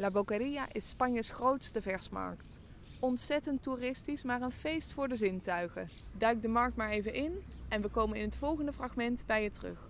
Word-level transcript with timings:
La 0.00 0.10
Boqueria 0.10 0.68
is 0.72 0.88
Spanjes 0.88 1.30
grootste 1.30 1.82
versmarkt. 1.82 2.60
Ontzettend 3.00 3.62
toeristisch, 3.62 4.22
maar 4.22 4.42
een 4.42 4.50
feest 4.50 4.92
voor 4.92 5.08
de 5.08 5.16
zintuigen. 5.16 5.88
Duik 6.18 6.42
de 6.42 6.48
markt 6.48 6.76
maar 6.76 6.90
even 6.90 7.14
in 7.14 7.42
en 7.68 7.82
we 7.82 7.88
komen 7.88 8.18
in 8.18 8.24
het 8.24 8.36
volgende 8.36 8.72
fragment 8.72 9.24
bij 9.26 9.42
je 9.42 9.50
terug. 9.50 9.87